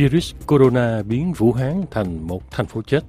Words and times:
Virus 0.00 0.34
corona 0.46 1.02
biến 1.02 1.32
Vũ 1.32 1.52
Hán 1.52 1.82
thành 1.90 2.26
một 2.26 2.50
thành 2.50 2.66
phố 2.66 2.82
chết. 2.82 3.00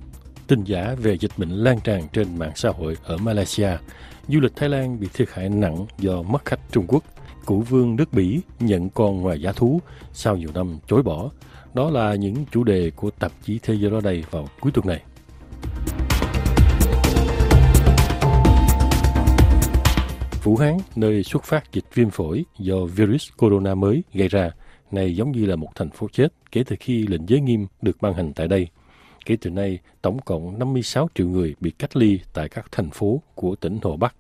Tin 0.48 0.64
giả 0.64 0.96
về 0.98 1.18
dịch 1.18 1.32
bệnh 1.38 1.50
lan 1.50 1.80
tràn 1.84 2.02
trên 2.14 2.38
mạng 2.38 2.52
xã 2.56 2.70
hội 2.70 2.98
ở 3.04 3.18
Malaysia. 3.18 3.70
Du 4.28 4.40
lịch 4.40 4.56
Thái 4.56 4.70
Lan 4.70 5.00
bị 5.00 5.08
thiệt 5.14 5.30
hại 5.34 5.50
nặng 5.50 5.86
do 5.98 6.22
mất 6.22 6.46
khách 6.46 6.60
Trung 6.72 6.86
Quốc. 6.88 7.04
Cụ 7.46 7.62
vương 7.62 7.96
nước 7.96 8.14
Bỉ 8.14 8.42
nhận 8.60 8.90
con 8.90 9.22
ngoài 9.22 9.42
giá 9.42 9.52
thú 9.52 9.82
sau 10.14 10.38
nhiều 10.38 10.50
năm 10.54 10.78
chối 10.88 11.04
bỏ. 11.04 11.30
Đó 11.74 11.90
là 11.90 12.16
những 12.16 12.46
chủ 12.52 12.64
đề 12.64 12.92
của 12.96 13.12
tạp 13.12 13.32
chí 13.44 13.60
Thế 13.64 13.74
giới 13.74 13.92
đó 13.92 14.00
đây 14.04 14.24
vào 14.32 14.48
cuối 14.60 14.72
tuần 14.72 14.88
này. 14.88 15.02
Vũ 20.44 20.58
Hán, 20.58 20.78
nơi 20.96 21.24
xuất 21.24 21.44
phát 21.44 21.74
dịch 21.74 21.86
viêm 21.94 22.10
phổi 22.10 22.46
do 22.60 22.76
virus 22.96 23.30
corona 23.38 23.76
mới 23.76 24.04
gây 24.14 24.28
ra, 24.28 24.52
này 24.94 25.16
giống 25.16 25.32
như 25.32 25.46
là 25.46 25.56
một 25.56 25.76
thành 25.76 25.90
phố 25.90 26.08
chết 26.12 26.34
kể 26.52 26.64
từ 26.68 26.76
khi 26.80 27.08
lệnh 27.08 27.30
giới 27.30 27.42
nghiêm 27.42 27.68
được 27.82 27.98
ban 28.02 28.14
hành 28.14 28.34
tại 28.34 28.48
đây. 28.48 28.68
Kể 29.26 29.38
từ 29.42 29.50
nay, 29.50 29.80
tổng 30.02 30.20
cộng 30.20 30.60
56 30.60 31.10
triệu 31.16 31.28
người 31.28 31.56
bị 31.60 31.72
cách 31.72 31.96
ly 31.96 32.20
tại 32.34 32.50
các 32.50 32.66
thành 32.72 32.90
phố 32.90 33.22
của 33.36 33.56
tỉnh 33.56 33.80
Hồ 33.82 33.98
Bắc. 33.98 34.16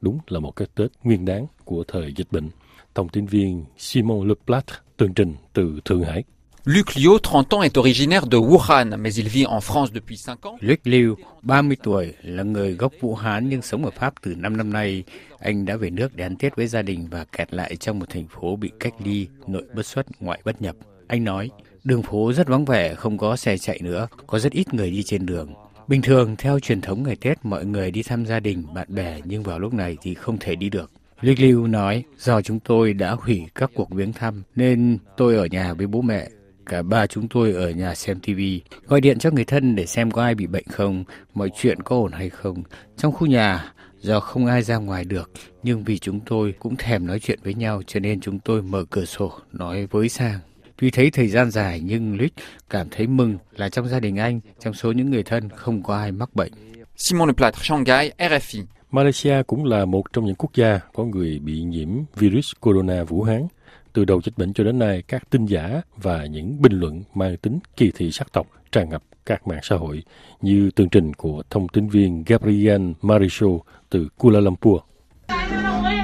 Đúng 0.00 0.18
là 0.26 0.40
một 0.40 0.56
cái 0.56 0.68
Tết 0.74 0.90
nguyên 1.04 1.24
đáng 1.24 1.46
của 1.64 1.84
thời 1.88 2.12
dịch 2.16 2.32
bệnh. 2.32 2.50
Thông 2.94 3.08
tin 3.08 3.26
viên 3.26 3.64
Simon 3.76 4.28
Leplat 4.28 4.64
tường 4.96 5.14
trình 5.14 5.34
từ 5.52 5.80
Thượng 5.84 6.02
Hải. 6.02 6.24
Luc 6.66 6.96
Liu, 6.96 7.18
30 7.18 7.52
ans, 7.52 7.62
est 7.62 7.76
originaire 7.76 8.26
de 8.26 8.38
Wuhan, 8.38 8.96
mais 8.96 9.18
il 9.18 9.28
vit 9.28 9.44
en 9.44 9.60
France 9.60 9.92
depuis 9.92 10.16
5 10.26 10.46
ans. 10.46 10.56
Luc 10.60 10.80
Liu, 10.84 11.16
30 11.42 11.76
tuổi, 11.82 12.14
là 12.22 12.42
người 12.42 12.72
gốc 12.74 12.92
Vũ 13.00 13.14
Hán 13.14 13.48
nhưng 13.48 13.62
sống 13.62 13.84
ở 13.84 13.90
Pháp 13.90 14.14
từ 14.22 14.34
5 14.34 14.56
năm 14.56 14.72
nay. 14.72 15.04
Anh 15.38 15.64
đã 15.64 15.76
về 15.76 15.90
nước 15.90 16.16
để 16.16 16.24
ăn 16.24 16.36
Tết 16.36 16.56
với 16.56 16.66
gia 16.66 16.82
đình 16.82 17.08
và 17.10 17.24
kẹt 17.24 17.54
lại 17.54 17.76
trong 17.76 17.98
một 17.98 18.06
thành 18.08 18.26
phố 18.28 18.56
bị 18.56 18.70
cách 18.80 18.94
ly, 19.04 19.26
nội 19.46 19.62
bất 19.74 19.86
xuất, 19.86 20.06
ngoại 20.20 20.40
bất 20.44 20.62
nhập. 20.62 20.76
Anh 21.06 21.24
nói, 21.24 21.50
đường 21.84 22.02
phố 22.02 22.32
rất 22.32 22.48
vắng 22.48 22.64
vẻ, 22.64 22.94
không 22.94 23.18
có 23.18 23.36
xe 23.36 23.58
chạy 23.58 23.78
nữa, 23.82 24.08
có 24.26 24.38
rất 24.38 24.52
ít 24.52 24.74
người 24.74 24.90
đi 24.90 25.02
trên 25.02 25.26
đường. 25.26 25.54
Bình 25.88 26.02
thường, 26.02 26.36
theo 26.36 26.60
truyền 26.60 26.80
thống 26.80 27.02
ngày 27.02 27.16
Tết, 27.16 27.44
mọi 27.44 27.64
người 27.64 27.90
đi 27.90 28.02
thăm 28.02 28.26
gia 28.26 28.40
đình, 28.40 28.74
bạn 28.74 28.86
bè, 28.90 29.20
nhưng 29.24 29.42
vào 29.42 29.58
lúc 29.58 29.74
này 29.74 29.96
thì 30.02 30.14
không 30.14 30.38
thể 30.38 30.54
đi 30.54 30.70
được. 30.70 30.90
Luc 31.20 31.38
Liu 31.40 31.66
nói, 31.66 32.04
do 32.18 32.42
chúng 32.42 32.60
tôi 32.60 32.92
đã 32.92 33.12
hủy 33.12 33.42
các 33.54 33.70
cuộc 33.74 33.90
viếng 33.90 34.12
thăm, 34.12 34.42
nên 34.56 34.98
tôi 35.16 35.36
ở 35.36 35.46
nhà 35.46 35.74
với 35.74 35.86
bố 35.86 36.02
mẹ. 36.02 36.28
Cả 36.66 36.82
ba 36.82 37.06
chúng 37.06 37.28
tôi 37.28 37.52
ở 37.52 37.70
nhà 37.70 37.94
xem 37.94 38.20
TV, 38.20 38.40
gọi 38.86 39.00
điện 39.00 39.18
cho 39.18 39.30
người 39.30 39.44
thân 39.44 39.76
để 39.76 39.86
xem 39.86 40.10
có 40.10 40.22
ai 40.22 40.34
bị 40.34 40.46
bệnh 40.46 40.64
không, 40.68 41.04
mọi 41.34 41.50
chuyện 41.60 41.82
có 41.82 41.96
ổn 41.96 42.12
hay 42.12 42.30
không. 42.30 42.62
Trong 42.96 43.12
khu 43.12 43.26
nhà, 43.26 43.72
do 44.00 44.20
không 44.20 44.46
ai 44.46 44.62
ra 44.62 44.76
ngoài 44.76 45.04
được, 45.04 45.30
nhưng 45.62 45.84
vì 45.84 45.98
chúng 45.98 46.20
tôi 46.20 46.54
cũng 46.58 46.76
thèm 46.76 47.06
nói 47.06 47.20
chuyện 47.20 47.38
với 47.44 47.54
nhau 47.54 47.82
cho 47.86 48.00
nên 48.00 48.20
chúng 48.20 48.38
tôi 48.38 48.62
mở 48.62 48.84
cửa 48.90 49.04
sổ 49.04 49.32
nói 49.52 49.86
với 49.86 50.08
Sang. 50.08 50.38
Tuy 50.76 50.90
thấy 50.90 51.10
thời 51.10 51.28
gian 51.28 51.50
dài 51.50 51.80
nhưng 51.84 52.16
Luc 52.20 52.30
cảm 52.70 52.88
thấy 52.90 53.06
mừng 53.06 53.38
là 53.56 53.68
trong 53.68 53.88
gia 53.88 54.00
đình 54.00 54.16
anh, 54.16 54.40
trong 54.60 54.74
số 54.74 54.92
những 54.92 55.10
người 55.10 55.22
thân 55.22 55.48
không 55.50 55.82
có 55.82 55.96
ai 55.96 56.12
mắc 56.12 56.34
bệnh. 56.34 56.52
Simon 56.96 57.28
Leplat, 57.28 57.54
Shanghai, 57.56 58.10
RFI. 58.18 58.64
Malaysia 58.90 59.42
cũng 59.46 59.64
là 59.64 59.84
một 59.84 60.02
trong 60.12 60.24
những 60.24 60.34
quốc 60.34 60.50
gia 60.54 60.80
có 60.92 61.04
người 61.04 61.38
bị 61.38 61.62
nhiễm 61.62 61.88
virus 62.16 62.52
corona 62.60 63.04
Vũ 63.04 63.22
Hán. 63.22 63.46
Từ 63.92 64.04
đầu 64.04 64.20
dịch 64.24 64.38
bệnh 64.38 64.52
cho 64.52 64.64
đến 64.64 64.78
nay, 64.78 65.02
các 65.08 65.30
tin 65.30 65.46
giả 65.46 65.82
và 65.96 66.26
những 66.26 66.62
bình 66.62 66.72
luận 66.72 67.02
mang 67.14 67.36
tính 67.36 67.58
kỳ 67.76 67.90
thị 67.94 68.10
sắc 68.12 68.32
tộc 68.32 68.46
tràn 68.72 68.90
ngập 68.90 69.02
các 69.26 69.46
mạng 69.46 69.60
xã 69.62 69.76
hội, 69.76 70.02
như 70.40 70.70
tường 70.70 70.88
trình 70.88 71.14
của 71.14 71.42
thông 71.50 71.68
tin 71.68 71.88
viên 71.88 72.24
Gabriel 72.26 72.90
Maricho 73.02 73.46
từ 73.90 74.08
Kuala 74.18 74.40
Lumpur. 74.40 74.80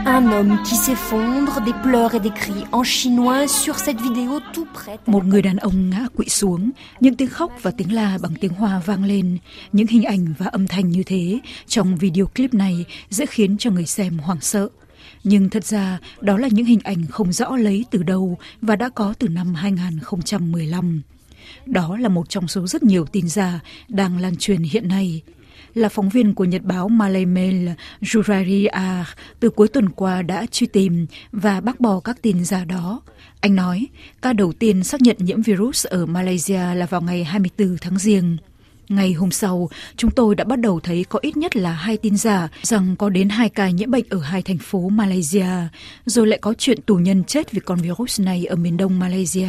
Un 0.06 0.26
homme 0.26 0.56
qui 0.64 0.74
s'effondre, 0.74 1.64
des 1.64 1.74
pleurs 1.82 2.14
et 2.14 2.22
des 2.22 2.30
cris 2.30 2.64
en 2.72 2.82
chinois 2.84 3.46
sur 3.46 3.76
cette 3.86 4.00
vidéo 4.02 4.40
tout 4.54 4.68
près. 4.74 4.98
Một 5.06 5.24
người 5.24 5.42
đàn 5.42 5.56
ông 5.56 5.90
ngã 5.90 6.06
quỵ 6.16 6.28
xuống, 6.28 6.70
những 7.00 7.16
tiếng 7.16 7.28
khóc 7.28 7.52
và 7.62 7.70
tiếng 7.70 7.92
la 7.92 8.18
bằng 8.22 8.32
tiếng 8.40 8.52
Hoa 8.52 8.82
vang 8.86 9.04
lên. 9.04 9.38
Những 9.72 9.86
hình 9.86 10.02
ảnh 10.02 10.34
và 10.38 10.46
âm 10.46 10.66
thanh 10.66 10.90
như 10.90 11.02
thế 11.06 11.40
trong 11.66 11.96
video 11.96 12.26
clip 12.26 12.54
này 12.54 12.84
dễ 13.10 13.26
khiến 13.26 13.56
cho 13.58 13.70
người 13.70 13.86
xem 13.86 14.18
hoảng 14.18 14.40
sợ. 14.40 14.68
Nhưng 15.24 15.50
thật 15.50 15.64
ra 15.64 15.98
đó 16.20 16.38
là 16.38 16.48
những 16.52 16.66
hình 16.66 16.80
ảnh 16.84 17.06
không 17.06 17.32
rõ 17.32 17.56
lấy 17.56 17.84
từ 17.90 18.02
đâu 18.02 18.38
và 18.62 18.76
đã 18.76 18.88
có 18.88 19.14
từ 19.18 19.28
năm 19.28 19.54
2015. 19.54 21.02
Đó 21.66 21.96
là 21.96 22.08
một 22.08 22.28
trong 22.28 22.48
số 22.48 22.66
rất 22.66 22.82
nhiều 22.82 23.04
tin 23.04 23.28
giả 23.28 23.60
đang 23.88 24.18
lan 24.18 24.36
truyền 24.36 24.62
hiện 24.62 24.88
nay 24.88 25.22
là 25.74 25.88
phóng 25.88 26.08
viên 26.08 26.34
của 26.34 26.44
nhật 26.44 26.62
báo 26.62 26.88
Malay 26.88 27.26
Mail, 27.26 27.68
Jurari 28.00 28.68
A, 28.72 29.04
từ 29.40 29.50
cuối 29.50 29.68
tuần 29.68 29.88
qua 29.88 30.22
đã 30.22 30.46
truy 30.50 30.66
tìm 30.66 31.06
và 31.32 31.60
bác 31.60 31.80
bỏ 31.80 32.00
các 32.00 32.22
tin 32.22 32.44
giả 32.44 32.64
đó. 32.64 33.02
Anh 33.40 33.54
nói, 33.54 33.86
ca 34.22 34.32
đầu 34.32 34.52
tiên 34.52 34.84
xác 34.84 35.00
nhận 35.00 35.16
nhiễm 35.18 35.42
virus 35.42 35.86
ở 35.86 36.06
Malaysia 36.06 36.74
là 36.74 36.86
vào 36.86 37.00
ngày 37.00 37.24
24 37.24 37.76
tháng 37.80 37.98
Giêng. 37.98 38.36
Ngày 38.90 39.12
hôm 39.12 39.30
sau, 39.30 39.70
chúng 39.96 40.10
tôi 40.10 40.34
đã 40.34 40.44
bắt 40.44 40.60
đầu 40.60 40.80
thấy 40.80 41.04
có 41.08 41.18
ít 41.22 41.36
nhất 41.36 41.56
là 41.56 41.72
hai 41.72 41.96
tin 41.96 42.16
giả 42.16 42.48
rằng 42.62 42.96
có 42.96 43.08
đến 43.08 43.28
hai 43.28 43.48
ca 43.48 43.70
nhiễm 43.70 43.90
bệnh 43.90 44.04
ở 44.10 44.18
hai 44.18 44.42
thành 44.42 44.58
phố 44.58 44.88
Malaysia, 44.88 45.46
rồi 46.06 46.26
lại 46.26 46.38
có 46.42 46.54
chuyện 46.58 46.82
tù 46.82 46.94
nhân 46.94 47.24
chết 47.24 47.52
vì 47.52 47.60
con 47.60 47.78
virus 47.78 48.20
này 48.20 48.44
ở 48.44 48.56
miền 48.56 48.76
đông 48.76 48.98
Malaysia. 48.98 49.48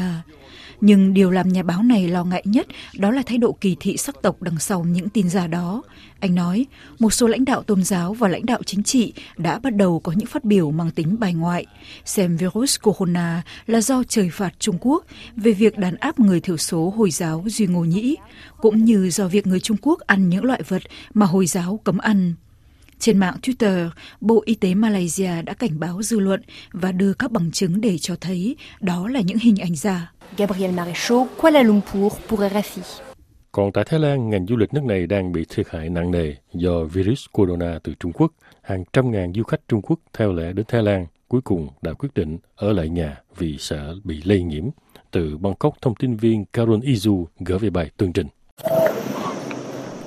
Nhưng 0.81 1.14
điều 1.14 1.31
làm 1.31 1.50
nhà 1.50 1.64
báo 1.64 1.84
này 1.84 2.08
lo 2.08 2.24
ngại 2.24 2.44
nhất 2.46 2.68
đó 2.97 3.12
là 3.12 3.24
thái 3.25 3.38
độ 3.38 3.58
kỳ 3.62 3.75
thị 3.80 3.97
sắc 3.97 4.22
tộc 4.22 4.42
đằng 4.42 4.59
sau 4.59 4.84
những 4.84 5.09
tin 5.09 5.30
giả 5.30 5.47
đó. 5.47 5.84
Anh 6.19 6.36
nói, 6.36 6.66
một 7.00 7.09
số 7.09 7.28
lãnh 7.28 7.46
đạo 7.46 7.64
tôn 7.64 7.84
giáo 7.84 8.14
và 8.14 8.28
lãnh 8.28 8.46
đạo 8.46 8.59
chính 8.66 8.84
trị 8.84 9.14
đã 9.38 9.59
bắt 9.59 9.75
đầu 9.75 10.00
có 10.00 10.12
những 10.12 10.28
phát 10.28 10.44
biểu 10.44 10.72
mang 10.72 10.91
tính 10.91 11.20
bài 11.20 11.34
ngoại, 11.34 11.66
xem 12.06 12.38
virus 12.38 12.80
corona 12.81 13.41
là 13.68 13.81
do 13.81 14.03
trời 14.03 14.30
phạt 14.30 14.53
Trung 14.59 14.78
Quốc 14.81 15.06
về 15.36 15.52
việc 15.52 15.78
đàn 15.78 15.96
áp 15.96 16.20
người 16.20 16.40
thiểu 16.40 16.58
số 16.58 16.94
Hồi 16.97 17.12
giáo 17.12 17.44
Duy 17.47 17.68
Ngô 17.68 17.84
Nhĩ, 17.84 18.18
cũng 18.62 18.86
như 18.86 19.09
do 19.09 19.28
việc 19.28 19.47
người 19.47 19.59
Trung 19.59 19.78
Quốc 19.81 20.00
ăn 20.00 20.30
những 20.30 20.44
loại 20.44 20.62
vật 20.68 20.81
mà 21.14 21.25
Hồi 21.25 21.46
giáo 21.46 21.80
cấm 21.84 21.97
ăn. 21.97 22.34
Trên 23.00 23.18
mạng 23.18 23.36
Twitter, 23.41 23.90
Bộ 24.22 24.44
Y 24.46 24.56
tế 24.56 24.74
Malaysia 24.74 25.41
đã 25.41 25.53
cảnh 25.53 25.80
báo 25.80 26.02
dư 26.02 26.20
luận 26.20 26.41
và 26.72 26.91
đưa 26.91 27.14
các 27.14 27.31
bằng 27.31 27.52
chứng 27.52 27.81
để 27.81 27.97
cho 27.97 28.16
thấy 28.22 28.56
đó 28.80 29.08
là 29.08 29.22
những 29.22 29.38
hình 29.38 29.58
ảnh 29.58 29.75
giả. 29.75 30.12
Gabriel 30.38 30.72
Maréchaux, 30.72 31.28
Kuala 31.38 31.64
Lumpur 31.64 32.14
pour 32.28 32.40
RFI. 32.40 33.02
Còn 33.52 33.72
tại 33.72 33.84
Thái 33.88 34.00
Lan, 34.00 34.30
ngành 34.30 34.46
du 34.46 34.58
lịch 34.58 34.74
nước 34.74 34.84
này 34.84 35.08
đang 35.08 35.31
bị 35.31 35.46
thiệt 35.50 35.68
hại 35.69 35.90
nặng 35.90 36.12
nề 36.12 36.36
do 36.53 36.84
virus 36.84 37.25
corona 37.31 37.80
từ 37.84 37.94
Trung 38.00 38.12
Quốc. 38.12 38.31
Hàng 38.62 38.84
trăm 38.94 39.12
ngàn 39.12 39.34
du 39.34 39.44
khách 39.44 39.62
Trung 39.68 39.81
Quốc 39.81 40.00
theo 40.14 40.34
lẽ 40.34 40.53
đến 40.53 40.66
Thái 40.70 40.84
Lan 40.84 41.06
cuối 41.28 41.41
cùng 41.41 41.68
đã 41.81 41.94
quyết 41.94 42.09
định 42.16 42.38
ở 42.56 42.74
lại 42.74 42.90
nhà 42.90 43.18
vì 43.38 43.58
sợ 43.58 43.96
bị 44.03 44.22
lây 44.24 44.44
nhiễm. 44.44 44.70
Từ 45.12 45.38
Bangkok, 45.38 45.74
thông 45.81 45.96
tin 45.96 46.16
viên 46.16 46.46
Karun 46.46 46.80
Izu 46.80 47.25
gửi 47.40 47.59
về 47.59 47.70
bài 47.70 47.90
tường 47.97 48.14
trình. 48.14 48.28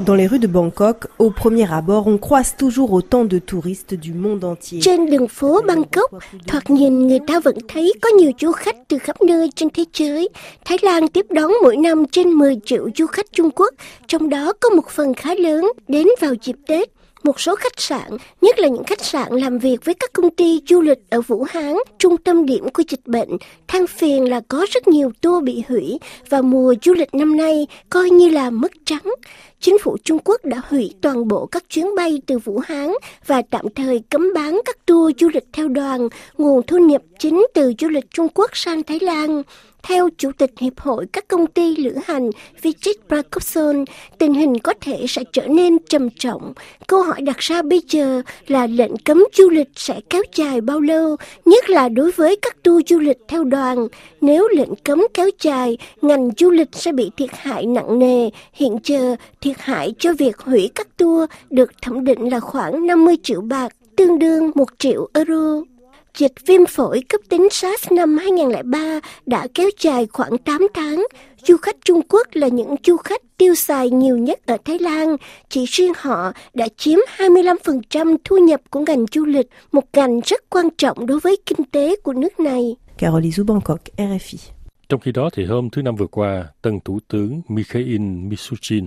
Dans 0.01 0.15
les 0.15 0.27
rues 0.27 0.41
de 0.41 0.47
Bangkok, 0.47 1.07
au 1.19 1.31
premier 1.31 1.73
abord, 1.73 2.09
on 2.09 2.19
croise 2.19 2.57
toujours 2.57 2.93
autant 2.93 3.25
de 3.25 3.39
touristes 3.39 3.95
du 4.03 4.13
monde 4.13 4.45
entier. 4.45 4.81
Trên 4.83 5.07
đường 5.07 5.29
phố 5.29 5.61
Bangkok, 5.67 6.11
thoạt 6.47 6.71
nhìn 6.71 7.09
người 7.09 7.19
ta 7.27 7.41
vẫn 7.41 7.57
thấy 7.69 7.93
có 8.01 8.09
nhiều 8.19 8.33
du 8.41 8.53
khách 8.53 8.77
từ 8.89 8.99
khắp 8.99 9.23
nơi 9.23 9.51
trên 9.57 9.71
thế 9.71 9.85
giới. 9.95 10.29
Thái 10.65 10.79
Lan 10.83 11.09
tiếp 11.09 11.27
đón 11.31 11.53
mỗi 11.63 11.77
năm 11.77 12.05
trên 12.13 12.31
10 12.31 12.57
triệu 12.65 12.89
du 12.97 13.07
khách 13.07 13.27
Trung 13.33 13.51
Quốc, 13.51 13.75
trong 14.07 14.29
đó 14.29 14.53
có 14.61 14.69
một 14.69 14.89
phần 14.89 15.15
khá 15.15 15.35
lớn 15.35 15.73
đến 15.89 16.07
vào 16.21 16.35
dịp 16.43 16.57
Tết. 16.67 16.89
Một 17.25 17.41
số 17.41 17.55
khách 17.55 17.81
sạn, 17.81 18.11
nhất 18.41 18.59
là 18.59 18.69
những 18.69 18.85
khách 18.85 19.05
sạn 19.05 19.33
làm 19.33 19.59
việc 19.59 19.85
với 19.85 19.95
các 19.95 20.13
công 20.13 20.31
ty 20.31 20.61
du 20.69 20.81
lịch 20.81 20.99
ở 21.11 21.21
Vũ 21.21 21.47
Hán, 21.49 21.75
trung 21.99 22.17
tâm 22.17 22.47
điểm 22.47 22.69
của 22.75 22.83
dịch 22.89 23.07
bệnh, 23.07 23.29
than 23.69 23.87
phiền 23.87 24.31
là 24.31 24.41
có 24.49 24.67
rất 24.71 24.89
nhiều 24.89 25.13
tour 25.21 25.45
bị 25.45 25.63
hủy 25.69 25.99
và 26.31 26.43
mùa 26.43 26.75
du 26.83 26.95
lịch 26.95 27.15
năm 27.15 27.37
nay 27.37 27.67
coi 27.91 28.11
như 28.11 28.29
là 28.29 28.51
mất 28.51 28.73
trắng. 28.85 29.15
Chính 29.61 29.79
phủ 29.79 29.97
Trung 30.05 30.19
Quốc 30.25 30.45
đã 30.45 30.61
hủy 30.69 30.95
toàn 31.01 31.29
bộ 31.29 31.47
các 31.47 31.65
chuyến 31.69 31.95
bay 31.97 32.23
từ 32.27 32.39
Vũ 32.39 32.59
Hán 32.59 32.93
và 33.27 33.43
tạm 33.51 33.65
thời 33.75 34.03
cấm 34.11 34.33
bán 34.35 34.61
các 34.65 34.87
tour 34.87 35.13
du 35.21 35.29
lịch 35.35 35.47
theo 35.53 35.69
đoàn, 35.69 36.09
nguồn 36.39 36.67
thu 36.67 36.79
nhập 36.79 37.03
chính 37.19 37.47
từ 37.55 37.73
du 37.79 37.89
lịch 37.89 38.11
Trung 38.11 38.29
Quốc 38.35 38.51
sang 38.57 38.83
Thái 38.83 38.99
Lan. 39.01 39.43
Theo 39.87 40.09
Chủ 40.19 40.33
tịch 40.39 40.51
Hiệp 40.59 40.81
hội 40.81 41.07
các 41.13 41.29
công 41.29 41.47
ty 41.47 41.77
lữ 41.77 41.97
hành 42.05 42.31
Vijit 42.63 42.95
Prakopson, 43.09 43.85
tình 44.19 44.35
hình 44.35 44.59
có 44.59 44.75
thể 44.81 45.05
sẽ 45.09 45.25
trở 45.33 45.47
nên 45.47 45.79
trầm 45.89 46.09
trọng. 46.11 46.53
Câu 46.87 47.03
hỏi 47.03 47.23
đặt 47.23 47.39
ra 47.39 47.63
bây 47.63 47.83
giờ 47.89 48.23
là 48.47 48.67
lệnh 48.67 48.97
cấm 48.97 49.25
du 49.33 49.51
lịch 49.51 49.69
sẽ 49.77 50.01
kéo 50.11 50.23
dài 50.35 50.61
bao 50.61 50.81
lâu, 50.81 51.17
nhất 51.45 51.71
là 51.71 51.89
đối 51.89 52.11
với 52.11 52.37
các 52.43 52.63
tour 52.63 52.83
du 52.87 52.99
lịch 52.99 53.19
theo 53.29 53.45
đoàn. 53.45 53.89
Nếu 54.21 54.49
lệnh 54.49 54.75
cấm 54.85 55.07
kéo 55.15 55.31
dài, 55.41 55.79
ngành 56.03 56.31
du 56.39 56.51
lịch 56.51 56.69
sẽ 56.73 56.93
bị 56.93 57.11
thiệt 57.17 57.31
hại 57.33 57.67
nặng 57.67 57.99
nề. 57.99 58.31
Hiện 58.53 58.77
giờ, 58.85 59.17
thiệt 59.41 59.57
hại 59.59 59.95
cho 59.99 60.13
việc 60.19 60.39
hủy 60.39 60.71
các 60.75 60.97
tour 60.97 61.31
được 61.51 61.71
thẩm 61.83 62.05
định 62.05 62.29
là 62.29 62.41
khoảng 62.41 62.87
50 62.87 63.17
triệu 63.23 63.41
bạc, 63.41 63.73
tương 63.97 64.19
đương 64.19 64.51
1 64.55 64.69
triệu 64.79 65.09
euro. 65.15 65.74
Dịch 66.19 66.33
viêm 66.47 66.67
phổi 66.67 67.01
cấp 67.09 67.21
tính 67.29 67.49
SARS 67.51 67.93
năm 67.93 68.19
2003 68.19 69.01
đã 69.27 69.47
kéo 69.55 69.71
dài 69.81 70.07
khoảng 70.13 70.39
8 70.39 70.69
tháng. 70.75 71.07
Du 71.47 71.57
khách 71.57 71.77
Trung 71.85 72.01
Quốc 72.09 72.27
là 72.33 72.49
những 72.49 72.75
du 72.87 72.97
khách 72.97 73.21
tiêu 73.37 73.55
xài 73.55 73.91
nhiều 73.91 74.19
nhất 74.19 74.47
ở 74.47 74.57
Thái 74.65 74.79
Lan. 74.79 75.17
Chỉ 75.49 75.65
riêng 75.65 75.93
họ 75.97 76.33
đã 76.55 76.69
chiếm 76.77 76.99
25% 77.17 78.17
thu 78.25 78.37
nhập 78.37 78.61
của 78.71 78.81
ngành 78.81 79.05
du 79.13 79.25
lịch, 79.25 79.49
một 79.73 79.85
ngành 79.93 80.21
rất 80.25 80.51
quan 80.51 80.69
trọng 80.79 81.07
đối 81.07 81.21
với 81.21 81.37
kinh 81.47 81.65
tế 81.71 81.97
của 81.97 82.13
nước 82.13 82.41
này. 82.41 82.77
Carole 82.99 83.27
Izou, 83.29 83.47
Bangkok, 83.47 83.81
RFI. 83.97 84.51
Trong 84.89 85.01
khi 85.01 85.13
đó 85.13 85.31
thì 85.33 85.45
hôm 85.45 85.71
thứ 85.71 85.83
Năm 85.83 85.97
vừa 85.97 86.07
qua, 86.07 86.45
tân 86.63 86.81
Thủ 86.81 86.99
tướng 87.09 87.43
Mikhail 87.49 87.99
Mishustin 87.99 88.87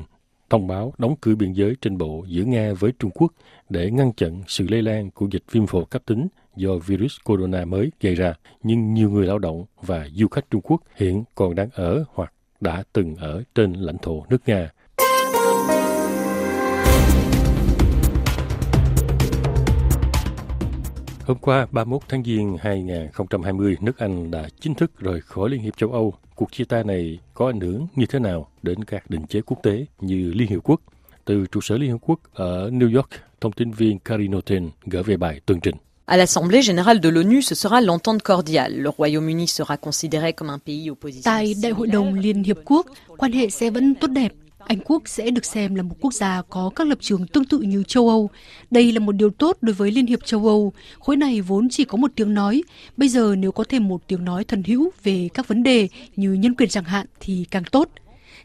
thông 0.50 0.68
báo 0.68 0.94
đóng 0.97 1.15
cửa 1.21 1.35
biên 1.35 1.53
giới 1.53 1.75
trên 1.81 1.97
bộ 1.97 2.25
giữa 2.27 2.44
Nga 2.44 2.73
với 2.80 2.91
Trung 3.00 3.12
Quốc 3.12 3.33
để 3.69 3.91
ngăn 3.91 4.12
chặn 4.13 4.44
sự 4.47 4.65
lây 4.69 4.81
lan 4.81 5.12
của 5.12 5.27
dịch 5.31 5.44
viêm 5.51 5.68
phổi 5.68 5.85
cấp 5.89 6.01
tính 6.06 6.27
do 6.57 6.77
virus 6.77 7.18
corona 7.24 7.65
mới 7.65 7.92
gây 8.01 8.15
ra. 8.15 8.33
Nhưng 8.63 8.94
nhiều 8.94 9.09
người 9.09 9.25
lao 9.25 9.39
động 9.39 9.65
và 9.81 10.07
du 10.13 10.27
khách 10.27 10.51
Trung 10.51 10.62
Quốc 10.62 10.81
hiện 10.95 11.24
còn 11.36 11.56
đang 11.56 11.69
ở 11.74 12.04
hoặc 12.13 12.33
đã 12.59 12.83
từng 12.94 13.15
ở 13.15 13.44
trên 13.56 13.74
lãnh 13.74 13.98
thổ 13.98 14.25
nước 14.30 14.42
Nga. 14.45 14.69
Hôm 21.27 21.38
qua, 21.38 21.68
31 21.71 22.01
tháng 22.09 22.24
Giêng 22.24 22.57
2020, 22.59 23.77
nước 23.81 23.98
Anh 23.98 24.31
đã 24.31 24.50
chính 24.59 24.75
thức 24.75 24.92
rời 25.00 25.21
khỏi 25.21 25.50
Liên 25.50 25.62
hiệp 25.62 25.77
châu 25.77 25.92
Âu. 25.92 26.13
Cuộc 26.36 26.51
chia 26.51 26.63
tay 26.63 26.83
này 26.83 27.19
có 27.33 27.48
ảnh 27.48 27.59
hưởng 27.59 27.88
như 27.95 28.06
thế 28.06 28.19
nào 28.19 28.48
đến 28.63 28.83
các 28.83 29.09
định 29.09 29.27
chế 29.27 29.42
quốc 29.42 29.57
tế 29.63 29.86
như 30.00 30.33
Liên 30.36 30.48
Hiệp 30.48 30.63
Quốc? 30.63 30.81
Từ 31.25 31.45
trụ 31.51 31.62
sở 31.62 31.77
Liên 31.77 31.92
Hợp 31.92 31.98
Quốc 32.01 32.19
ở 32.33 32.69
New 32.69 32.95
York, 32.95 33.09
thông 33.42 33.51
tin 33.51 33.71
viên 33.71 34.00
Karinoten 34.00 34.69
gửi 34.86 35.04
về 35.04 35.18
bài 35.18 35.42
tường 35.45 35.59
trình. 35.59 35.75
À 36.09 36.15
l'Assemblée 36.15 36.62
générale 36.62 37.01
de 37.01 37.09
l'ONU, 37.09 37.42
ce 37.42 37.54
sera 37.54 37.81
l'entente 37.81 38.21
cordiale. 38.21 38.77
Le 38.77 38.89
Royaume-Uni 38.89 39.45
sera 39.45 39.75
considéré 39.75 40.31
comme 40.31 40.50
un 40.50 40.59
pays 40.59 40.89
opposition. 40.89 41.24
Tại 41.24 41.54
Đại 41.62 41.71
hội 41.71 41.88
đồng 41.88 42.13
Liên 42.13 42.44
Hiệp 42.44 42.57
Quốc, 42.65 42.86
quan 43.18 43.31
hệ 43.31 43.50
sẽ 43.50 43.69
vẫn 43.69 43.95
tốt 43.95 44.07
đẹp. 44.07 44.33
Anh 44.59 44.80
Quốc 44.86 45.04
sẽ 45.06 45.30
được 45.30 45.45
xem 45.45 45.75
là 45.75 45.83
một 45.83 45.95
quốc 46.01 46.13
gia 46.13 46.42
có 46.50 46.69
các 46.75 46.88
lập 46.88 46.98
trường 47.01 47.27
tương 47.27 47.45
tự 47.45 47.59
như 47.59 47.83
châu 47.83 48.09
Âu. 48.09 48.30
Đây 48.71 48.92
là 48.92 49.00
một 49.00 49.12
điều 49.12 49.30
tốt 49.30 49.57
đối 49.62 49.74
với 49.74 49.92
Liên 49.92 50.06
hiệp 50.06 50.25
châu 50.25 50.48
Âu. 50.48 50.74
Khối 51.00 51.18
này 51.18 51.42
vốn 51.42 51.69
chỉ 51.69 51.83
có 51.83 51.98
một 51.98 52.12
tiếng 52.15 52.33
nói. 52.33 52.63
Bây 52.98 53.09
giờ 53.09 53.36
nếu 53.38 53.51
có 53.51 53.63
thêm 53.69 53.88
một 53.88 54.01
tiếng 54.07 54.25
nói 54.25 54.44
thần 54.44 54.63
hữu 54.63 54.89
về 55.04 55.30
các 55.33 55.48
vấn 55.48 55.63
đề 55.63 55.88
như 56.15 56.33
nhân 56.33 56.56
quyền 56.56 56.69
chẳng 56.69 56.83
hạn 56.83 57.06
thì 57.19 57.45
càng 57.51 57.63
tốt. 57.71 57.89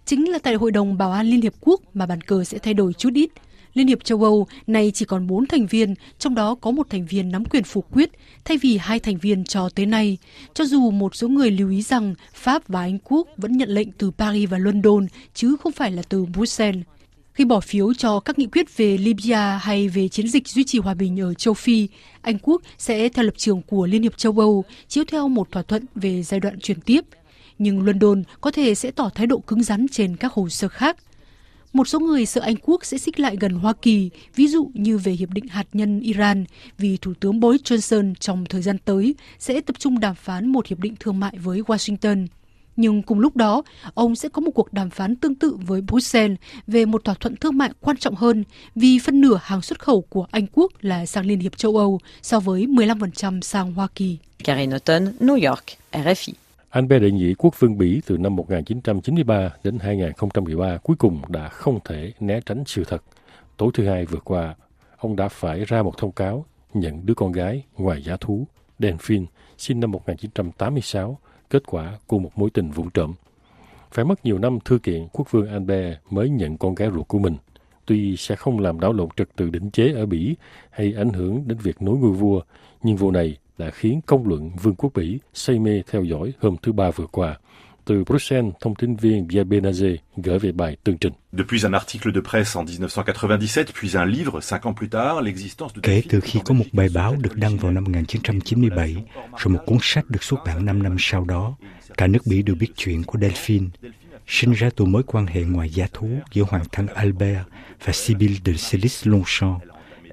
Chính 0.06 0.30
là 0.30 0.38
tại 0.38 0.54
Hội 0.54 0.70
đồng 0.70 0.98
Bảo 0.98 1.12
an 1.12 1.26
Liên 1.26 1.40
Hiệp 1.40 1.54
Quốc 1.60 1.80
mà 1.94 2.06
bàn 2.06 2.20
cờ 2.20 2.44
sẽ 2.44 2.58
thay 2.58 2.74
đổi 2.74 2.92
chút 2.92 3.10
ít. 3.14 3.30
Liên 3.74 3.86
hiệp 3.86 4.04
châu 4.04 4.22
Âu 4.24 4.46
này 4.66 4.90
chỉ 4.94 5.04
còn 5.04 5.26
4 5.26 5.46
thành 5.46 5.66
viên, 5.66 5.94
trong 6.18 6.34
đó 6.34 6.54
có 6.54 6.70
một 6.70 6.90
thành 6.90 7.06
viên 7.06 7.32
nắm 7.32 7.44
quyền 7.44 7.64
phủ 7.64 7.80
quyết, 7.80 8.10
thay 8.44 8.58
vì 8.58 8.76
hai 8.76 9.00
thành 9.00 9.16
viên 9.16 9.44
cho 9.44 9.68
tới 9.74 9.86
nay. 9.86 10.18
Cho 10.54 10.64
dù 10.64 10.90
một 10.90 11.16
số 11.16 11.28
người 11.28 11.50
lưu 11.50 11.70
ý 11.70 11.82
rằng 11.82 12.14
Pháp 12.34 12.68
và 12.68 12.80
Anh 12.80 12.98
Quốc 13.04 13.28
vẫn 13.36 13.56
nhận 13.56 13.68
lệnh 13.68 13.92
từ 13.92 14.10
Paris 14.10 14.50
và 14.50 14.58
London, 14.58 15.06
chứ 15.34 15.56
không 15.62 15.72
phải 15.72 15.90
là 15.90 16.02
từ 16.08 16.24
Bruxelles. 16.24 16.84
Khi 17.32 17.44
bỏ 17.44 17.60
phiếu 17.60 17.94
cho 17.94 18.20
các 18.20 18.38
nghị 18.38 18.46
quyết 18.46 18.76
về 18.76 18.98
Libya 18.98 19.56
hay 19.56 19.88
về 19.88 20.08
chiến 20.08 20.28
dịch 20.28 20.48
duy 20.48 20.64
trì 20.64 20.78
hòa 20.78 20.94
bình 20.94 21.20
ở 21.20 21.34
châu 21.34 21.54
Phi, 21.54 21.88
Anh 22.20 22.38
Quốc 22.42 22.62
sẽ 22.78 23.08
theo 23.08 23.24
lập 23.24 23.34
trường 23.36 23.62
của 23.62 23.86
Liên 23.86 24.02
hiệp 24.02 24.16
châu 24.16 24.38
Âu, 24.38 24.64
chiếu 24.88 25.04
theo 25.04 25.28
một 25.28 25.52
thỏa 25.52 25.62
thuận 25.62 25.84
về 25.94 26.22
giai 26.22 26.40
đoạn 26.40 26.60
chuyển 26.60 26.80
tiếp. 26.80 27.00
Nhưng 27.58 27.86
London 27.86 28.22
có 28.40 28.50
thể 28.50 28.74
sẽ 28.74 28.90
tỏ 28.90 29.10
thái 29.14 29.26
độ 29.26 29.38
cứng 29.38 29.62
rắn 29.62 29.86
trên 29.88 30.16
các 30.16 30.32
hồ 30.32 30.48
sơ 30.48 30.68
khác– 30.68 30.96
một 31.72 31.88
số 31.88 32.00
người 32.00 32.26
sợ 32.26 32.40
Anh 32.40 32.56
quốc 32.62 32.84
sẽ 32.84 32.98
xích 32.98 33.20
lại 33.20 33.36
gần 33.40 33.52
Hoa 33.52 33.72
Kỳ, 33.82 34.10
ví 34.34 34.48
dụ 34.48 34.70
như 34.74 34.98
về 34.98 35.12
hiệp 35.12 35.30
định 35.30 35.46
hạt 35.46 35.66
nhân 35.72 36.00
Iran, 36.00 36.44
vì 36.78 36.96
Thủ 36.96 37.12
tướng 37.20 37.40
Boris 37.40 37.62
Johnson 37.62 38.14
trong 38.14 38.44
thời 38.44 38.62
gian 38.62 38.78
tới 38.78 39.14
sẽ 39.38 39.60
tập 39.60 39.76
trung 39.78 40.00
đàm 40.00 40.14
phán 40.14 40.48
một 40.48 40.66
hiệp 40.66 40.78
định 40.78 40.94
thương 41.00 41.20
mại 41.20 41.32
với 41.42 41.60
Washington. 41.60 42.26
Nhưng 42.76 43.02
cùng 43.02 43.20
lúc 43.20 43.36
đó, 43.36 43.62
ông 43.94 44.16
sẽ 44.16 44.28
có 44.28 44.40
một 44.40 44.50
cuộc 44.54 44.72
đàm 44.72 44.90
phán 44.90 45.16
tương 45.16 45.34
tự 45.34 45.56
với 45.66 45.80
Brussels 45.80 46.36
về 46.66 46.84
một 46.84 47.04
thỏa 47.04 47.14
thuận 47.14 47.36
thương 47.36 47.58
mại 47.58 47.70
quan 47.80 47.96
trọng 47.96 48.14
hơn 48.14 48.44
vì 48.74 48.98
phân 48.98 49.20
nửa 49.20 49.40
hàng 49.42 49.62
xuất 49.62 49.78
khẩu 49.78 50.00
của 50.00 50.26
Anh 50.30 50.46
quốc 50.52 50.72
là 50.80 51.06
sang 51.06 51.26
Liên 51.26 51.40
hiệp 51.40 51.56
châu 51.56 51.76
Âu 51.76 52.00
so 52.22 52.40
với 52.40 52.66
15% 52.66 53.40
sang 53.40 53.72
Hoa 53.72 53.88
Kỳ. 53.94 54.18
Karen 54.44 54.70
Norton, 54.70 55.04
New 55.20 55.48
York, 55.48 55.64
RFI. 55.92 56.32
Anh 56.72 56.88
bé 56.88 56.98
đệ 56.98 57.10
nhị 57.10 57.34
quốc 57.38 57.60
vương 57.60 57.78
Bỉ 57.78 58.00
từ 58.06 58.18
năm 58.18 58.36
1993 58.36 59.50
đến 59.64 59.78
2013 59.78 60.76
cuối 60.76 60.96
cùng 60.96 61.22
đã 61.28 61.48
không 61.48 61.78
thể 61.84 62.12
né 62.20 62.40
tránh 62.46 62.62
sự 62.66 62.84
thật. 62.84 63.02
Tối 63.56 63.70
thứ 63.74 63.86
hai 63.88 64.06
vừa 64.06 64.18
qua, 64.18 64.54
ông 64.96 65.16
đã 65.16 65.28
phải 65.28 65.64
ra 65.64 65.82
một 65.82 65.98
thông 65.98 66.12
cáo 66.12 66.46
nhận 66.74 67.06
đứa 67.06 67.14
con 67.14 67.32
gái 67.32 67.64
ngoài 67.78 68.02
giá 68.02 68.16
thú, 68.16 68.46
Delphine, 68.78 69.26
sinh 69.58 69.80
năm 69.80 69.90
1986, 69.90 71.18
kết 71.50 71.62
quả 71.66 71.98
của 72.06 72.18
một 72.18 72.30
mối 72.36 72.50
tình 72.50 72.70
vụ 72.70 72.84
trộm. 72.94 73.14
Phải 73.90 74.04
mất 74.04 74.24
nhiều 74.24 74.38
năm 74.38 74.58
thư 74.64 74.78
kiện, 74.78 75.08
quốc 75.12 75.30
vương 75.30 75.48
Albert 75.48 75.98
mới 76.10 76.28
nhận 76.30 76.58
con 76.58 76.74
gái 76.74 76.90
ruột 76.94 77.08
của 77.08 77.18
mình. 77.18 77.36
Tuy 77.86 78.16
sẽ 78.16 78.36
không 78.36 78.60
làm 78.60 78.80
đảo 78.80 78.92
lộn 78.92 79.08
trật 79.16 79.28
tự 79.36 79.50
định 79.50 79.70
chế 79.70 79.92
ở 79.92 80.06
Bỉ 80.06 80.36
hay 80.70 80.94
ảnh 80.96 81.10
hưởng 81.10 81.48
đến 81.48 81.58
việc 81.58 81.82
nối 81.82 81.96
ngôi 81.96 82.12
vua, 82.12 82.40
nhưng 82.82 82.96
vụ 82.96 83.10
này 83.10 83.36
đã 83.58 83.70
khiến 83.70 84.00
công 84.06 84.28
luận 84.28 84.50
Vương 84.62 84.74
quốc 84.74 84.90
Bỉ 84.94 85.18
say 85.34 85.58
mê 85.58 85.82
theo 85.90 86.04
dõi 86.04 86.32
hôm 86.40 86.56
thứ 86.62 86.72
Ba 86.72 86.90
vừa 86.90 87.06
qua. 87.06 87.38
Từ 87.84 88.04
Bruxelles, 88.04 88.52
thông 88.60 88.74
tin 88.74 88.96
viên 88.96 89.28
Pierre 89.28 89.48
Benazé 89.48 89.96
gửi 90.16 90.38
về 90.38 90.52
bài 90.52 90.76
tường 90.84 90.98
trình. 90.98 91.12
Depuis 91.32 91.64
un 91.64 91.72
article 91.72 92.10
de 92.14 92.20
presse 92.30 92.58
en 92.58 92.64
1997, 92.64 93.64
puis 93.80 93.96
un 93.96 94.04
livre 94.04 94.40
cinq 94.40 94.60
ans 94.62 94.78
plus 94.78 94.90
tard, 94.90 95.20
l'existence 95.22 95.72
de 95.74 95.80
Kể 95.82 96.02
từ 96.08 96.20
khi 96.20 96.40
có 96.44 96.54
một 96.54 96.64
bài 96.72 96.88
báo 96.94 97.16
được 97.16 97.36
đăng 97.36 97.56
vào 97.56 97.72
năm 97.72 97.84
1997, 97.84 98.96
rồi 99.38 99.54
một 99.54 99.60
cuốn 99.66 99.78
sách 99.80 100.04
được 100.08 100.22
xuất 100.22 100.40
bản 100.46 100.64
5 100.64 100.82
năm 100.82 100.96
sau 100.98 101.24
đó, 101.24 101.56
cả 101.96 102.06
nước 102.06 102.20
Bỉ 102.26 102.42
đều 102.42 102.56
biết 102.56 102.68
chuyện 102.76 103.02
của 103.02 103.18
Delphine, 103.18 103.66
sinh 104.26 104.52
ra 104.52 104.70
từ 104.76 104.84
mối 104.84 105.02
quan 105.06 105.26
hệ 105.26 105.42
ngoài 105.42 105.70
giá 105.70 105.86
thú 105.92 106.08
giữa 106.32 106.44
hoàng 106.48 106.64
thân 106.72 106.86
Albert 106.86 107.46
và 107.84 107.92
Sibylle 107.92 108.36
de 108.44 108.52
Célis 108.70 109.06
Longchamp. 109.06 109.62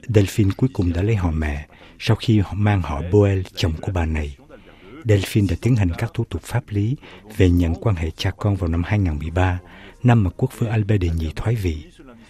Delphine 0.08 0.52
cuối 0.58 0.70
cùng 0.74 0.94
đã 0.94 1.02
lấy 1.02 1.16
họ 1.16 1.32
mẹ 1.32 1.66
sau 2.00 2.16
khi 2.16 2.40
họ 2.40 2.54
mang 2.54 2.82
họ 2.82 3.02
Boel, 3.12 3.42
chồng 3.56 3.74
của 3.82 3.92
bà 3.92 4.06
này. 4.06 4.36
Delphine 5.06 5.48
đã 5.50 5.56
tiến 5.62 5.76
hành 5.76 5.90
các 5.98 6.12
thủ 6.14 6.24
tục 6.24 6.42
pháp 6.44 6.64
lý 6.68 6.96
về 7.38 7.50
nhận 7.50 7.76
quan 7.76 7.96
hệ 7.96 8.12
cha 8.18 8.32
con 8.38 8.56
vào 8.56 8.70
năm 8.70 8.84
2013, 8.86 9.60
năm 10.04 10.24
mà 10.24 10.30
quốc 10.38 10.52
vương 10.58 10.70
Albert 10.70 11.02
đệ 11.02 11.10
nhị 11.10 11.32
thoái 11.36 11.56
vị. 11.56 11.78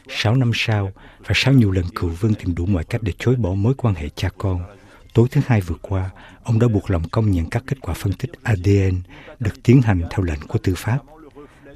Sáu 0.09 0.35
năm 0.35 0.51
sau, 0.53 0.91
và 1.19 1.31
sau 1.35 1.53
nhiều 1.53 1.71
lần 1.71 1.85
cựu 1.95 2.09
vương 2.09 2.33
tìm 2.33 2.55
đủ 2.55 2.65
mọi 2.65 2.83
cách 2.83 3.03
để 3.03 3.13
chối 3.19 3.35
bỏ 3.35 3.53
mối 3.53 3.73
quan 3.77 3.95
hệ 3.95 4.09
cha 4.15 4.29
con, 4.37 4.61
tối 5.13 5.27
thứ 5.31 5.41
hai 5.45 5.61
vừa 5.61 5.75
qua, 5.81 6.09
ông 6.43 6.59
đã 6.59 6.67
buộc 6.67 6.91
lòng 6.91 7.09
công 7.09 7.31
nhận 7.31 7.49
các 7.49 7.63
kết 7.67 7.77
quả 7.81 7.93
phân 7.93 8.13
tích 8.13 8.31
ADN 8.43 9.01
được 9.39 9.63
tiến 9.63 9.81
hành 9.81 10.01
theo 10.09 10.23
lệnh 10.23 10.39
của 10.47 10.59
tư 10.59 10.73
pháp. 10.77 10.99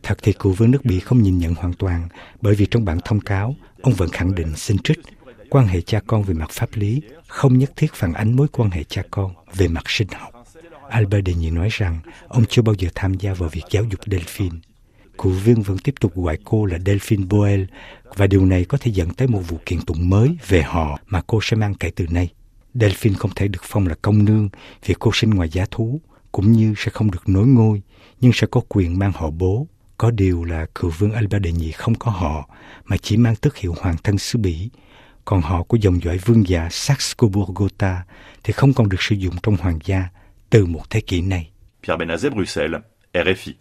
Thật 0.04 0.18
thì 0.24 0.34
cựu 0.34 0.54
vương 0.54 0.72
nước 0.72 0.86
Bỉ 0.86 1.00
không 1.00 1.22
nhìn 1.22 1.38
nhận 1.38 1.56
hoàn 1.56 1.74
toàn, 1.74 2.07
bởi 2.42 2.56
vì 2.56 2.66
trong 2.66 2.86
bản 2.86 3.00
thông 3.06 3.19
cáo, 3.19 3.56
ông 3.81 3.94
vẫn 3.94 4.10
khẳng 4.10 4.36
định 4.36 4.56
xin 4.56 4.78
trích 4.78 5.00
quan 5.53 5.67
hệ 5.67 5.81
cha 5.81 6.00
con 6.07 6.23
về 6.23 6.33
mặt 6.33 6.50
pháp 6.51 6.69
lý 6.73 7.01
không 7.27 7.57
nhất 7.57 7.71
thiết 7.75 7.94
phản 7.94 8.13
ánh 8.13 8.35
mối 8.35 8.47
quan 8.51 8.71
hệ 8.71 8.83
cha 8.83 9.03
con 9.11 9.33
về 9.55 9.67
mặt 9.67 9.83
sinh 9.88 10.07
học. 10.07 10.45
Albert 10.89 11.25
Denis 11.25 11.53
nói 11.53 11.67
rằng 11.71 12.00
ông 12.27 12.45
chưa 12.50 12.61
bao 12.61 12.75
giờ 12.77 12.89
tham 12.95 13.13
gia 13.13 13.33
vào 13.33 13.50
việc 13.50 13.61
giáo 13.71 13.83
dục 13.83 14.00
Delphine. 14.11 14.56
Cụ 15.18 15.30
viên 15.30 15.61
vẫn 15.61 15.78
tiếp 15.78 15.95
tục 15.99 16.16
gọi 16.16 16.37
cô 16.44 16.66
là 16.66 16.78
Delphine 16.85 17.25
Boel 17.30 17.63
và 18.16 18.28
điều 18.28 18.45
này 18.45 18.66
có 18.66 18.78
thể 18.78 18.92
dẫn 18.92 19.09
tới 19.09 19.28
một 19.28 19.42
vụ 19.47 19.57
kiện 19.66 19.81
tụng 19.81 20.09
mới 20.09 20.37
về 20.47 20.61
họ 20.61 20.99
mà 21.07 21.21
cô 21.28 21.39
sẽ 21.44 21.57
mang 21.57 21.73
kể 21.73 21.92
từ 21.95 22.06
nay. 22.09 22.30
Delphine 22.73 23.16
không 23.16 23.31
thể 23.35 23.47
được 23.47 23.61
phong 23.63 23.87
là 23.87 23.95
công 24.01 24.25
nương 24.25 24.49
vì 24.85 24.95
cô 24.99 25.11
sinh 25.13 25.30
ngoài 25.30 25.49
giá 25.49 25.66
thú, 25.71 26.01
cũng 26.31 26.51
như 26.51 26.73
sẽ 26.78 26.92
không 26.92 27.11
được 27.11 27.30
nối 27.30 27.47
ngôi, 27.47 27.81
nhưng 28.21 28.31
sẽ 28.33 28.47
có 28.51 28.61
quyền 28.69 28.99
mang 28.99 29.11
họ 29.16 29.30
bố. 29.30 29.68
Có 29.97 30.11
điều 30.11 30.44
là 30.44 30.66
cựu 30.75 30.92
vương 30.97 31.11
Albert 31.11 31.44
đệ 31.44 31.51
nhị 31.51 31.71
không 31.71 31.95
có 31.95 32.11
họ, 32.11 32.49
mà 32.85 32.97
chỉ 32.97 33.18
mang 33.18 33.35
tước 33.35 33.57
hiệu 33.57 33.75
hoàng 33.80 33.95
thân 34.04 34.18
xứ 34.18 34.39
Bỉ, 34.39 34.69
còn 35.25 35.42
họ 35.42 35.63
của 35.63 35.77
dòng 35.77 36.03
dõi 36.03 36.18
vương 36.18 36.47
giả 36.47 36.68
Saxe-Coburg-Gotha 36.71 37.95
thì 38.44 38.53
không 38.53 38.73
còn 38.73 38.89
được 38.89 39.01
sử 39.01 39.15
dụng 39.15 39.33
trong 39.44 39.57
hoàng 39.57 39.80
gia 39.85 40.07
từ 40.49 40.65
một 40.65 40.89
thế 40.89 41.01
kỷ 41.01 41.21
nay. 41.21 41.49
Pierre 41.83 42.06
Benazet, 42.06 42.35
Bruxelles, 42.35 42.81
RFI. 43.13 43.53